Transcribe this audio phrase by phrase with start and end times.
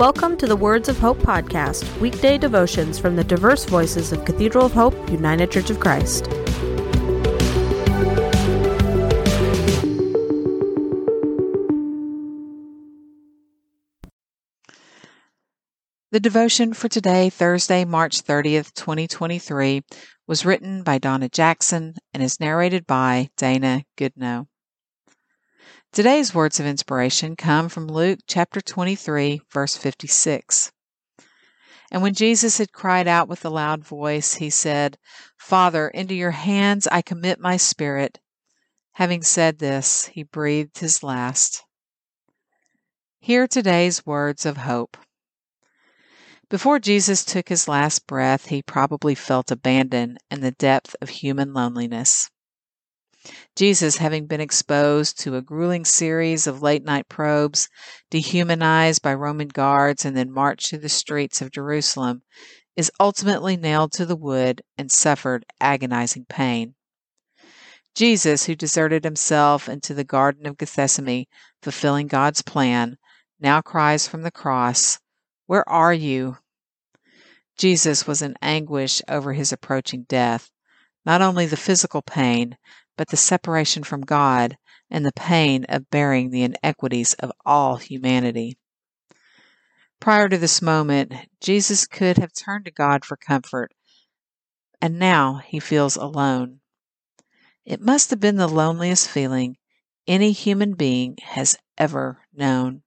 [0.00, 4.64] Welcome to the Words of Hope podcast, weekday devotions from the diverse voices of Cathedral
[4.64, 6.24] of Hope, United Church of Christ.
[16.10, 19.82] The devotion for today, Thursday, March 30th, 2023,
[20.26, 24.46] was written by Donna Jackson and is narrated by Dana Goodenow.
[25.92, 30.72] Today's words of inspiration come from Luke chapter 23, verse 56.
[31.90, 34.96] And when Jesus had cried out with a loud voice, he said,
[35.36, 38.20] Father, into your hands I commit my spirit.
[38.92, 41.64] Having said this, he breathed his last.
[43.18, 44.96] Hear today's words of hope.
[46.48, 51.52] Before Jesus took his last breath, he probably felt abandoned and the depth of human
[51.52, 52.30] loneliness.
[53.54, 57.68] Jesus, having been exposed to a grueling series of late night probes,
[58.10, 62.22] dehumanized by Roman guards, and then marched through the streets of Jerusalem,
[62.76, 66.74] is ultimately nailed to the wood and suffered agonizing pain.
[67.94, 71.26] Jesus, who deserted himself into the Garden of Gethsemane,
[71.60, 72.96] fulfilling God's plan,
[73.38, 74.98] now cries from the cross,
[75.46, 76.38] Where are you?
[77.58, 80.50] Jesus was in anguish over his approaching death,
[81.04, 82.56] not only the physical pain,
[83.00, 84.58] but the separation from God
[84.90, 88.58] and the pain of bearing the inequities of all humanity.
[89.98, 93.72] Prior to this moment, Jesus could have turned to God for comfort,
[94.82, 96.60] and now he feels alone.
[97.64, 99.56] It must have been the loneliest feeling
[100.06, 102.82] any human being has ever known.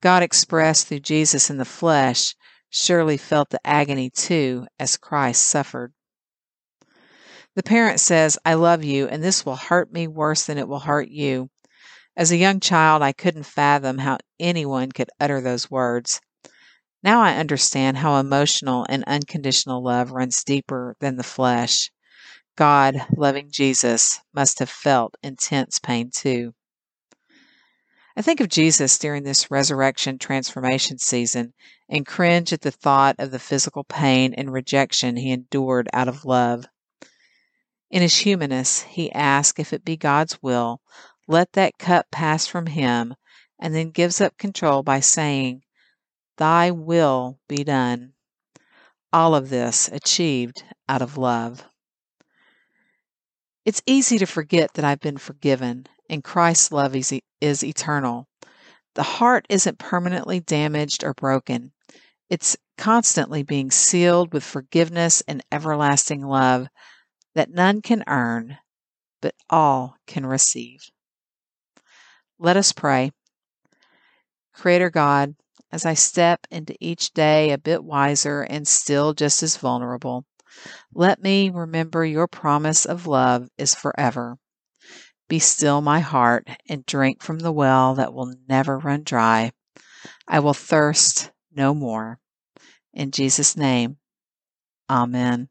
[0.00, 2.36] God expressed through Jesus in the flesh
[2.70, 5.92] surely felt the agony too as Christ suffered.
[7.56, 10.80] The parent says, I love you, and this will hurt me worse than it will
[10.80, 11.48] hurt you.
[12.14, 16.20] As a young child, I couldn't fathom how anyone could utter those words.
[17.02, 21.90] Now I understand how emotional and unconditional love runs deeper than the flesh.
[22.56, 26.52] God, loving Jesus, must have felt intense pain too.
[28.18, 31.54] I think of Jesus during this resurrection transformation season
[31.88, 36.26] and cringe at the thought of the physical pain and rejection he endured out of
[36.26, 36.66] love.
[37.90, 40.80] In his humanness, he asks if it be God's will,
[41.28, 43.14] let that cup pass from him,
[43.58, 45.62] and then gives up control by saying,
[46.36, 48.14] Thy will be done.
[49.12, 51.64] All of this achieved out of love.
[53.64, 58.28] It's easy to forget that I've been forgiven and Christ's love is, is eternal.
[58.94, 61.72] The heart isn't permanently damaged or broken.
[62.30, 66.68] It's constantly being sealed with forgiveness and everlasting love
[67.36, 68.56] that none can earn,
[69.20, 70.90] but all can receive.
[72.38, 73.12] Let us pray.
[74.54, 75.34] Creator God,
[75.70, 80.24] as I step into each day a bit wiser and still just as vulnerable,
[80.94, 84.38] let me remember your promise of love is forever.
[85.28, 89.52] Be still my heart and drink from the well that will never run dry.
[90.26, 92.18] I will thirst no more.
[92.94, 93.98] In Jesus' name,
[94.88, 95.50] Amen.